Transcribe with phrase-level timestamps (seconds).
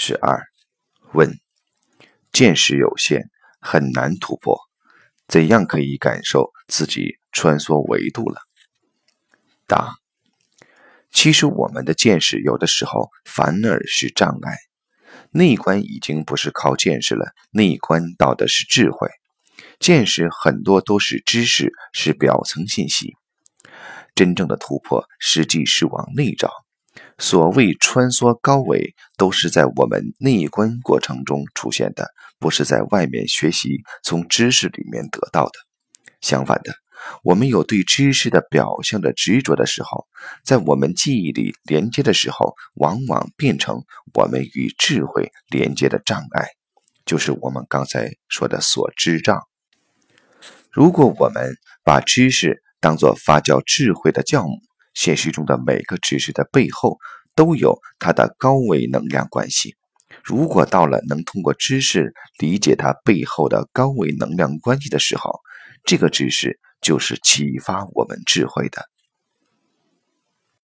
[0.00, 0.46] 十二
[1.12, 1.40] 问：
[2.30, 3.28] 见识有限，
[3.60, 4.56] 很难突破，
[5.26, 8.40] 怎样可以感受自己穿梭维度了？
[9.66, 9.96] 答：
[11.10, 14.56] 其实我们的见识有的时候反而是障碍。
[15.32, 19.08] 内观已经不是靠见识了，内观到的是智慧。
[19.80, 23.16] 见识很多都是知识，是表层信息。
[24.14, 26.52] 真正的突破，实际是往内找。
[27.18, 35.52] 所谓穿梭高维，都是在我们内观过程中出现的，不是在外面学习从知识里面得到的。
[36.20, 36.72] 相反的，
[37.22, 40.06] 我们有对知识的表象的执着的时候，
[40.44, 43.82] 在我们记忆里连接的时候，往往变成
[44.14, 46.48] 我们与智慧连接的障碍，
[47.04, 49.40] 就是我们刚才说的所知障。
[50.70, 54.60] 如果我们把知识当作发酵智慧的酵母，
[54.98, 56.98] 现实中的每个知识的背后
[57.36, 59.76] 都有它的高维能量关系。
[60.24, 65.38] 如果到了能通过知识理解它背后的高维能量关系的时候，
[65.84, 68.82] 这个知识就是启发我们智慧的。